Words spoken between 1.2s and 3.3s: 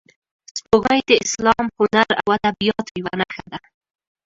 اسلام، هنر او ادبیاتو یوه